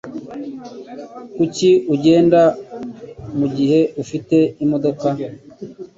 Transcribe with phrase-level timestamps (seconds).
[1.35, 2.41] Kuki ugenda
[3.37, 5.07] mugihe ufite imodoka?